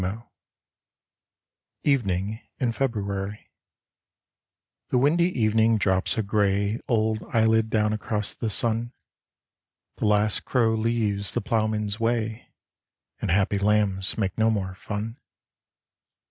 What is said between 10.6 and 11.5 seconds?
leaves the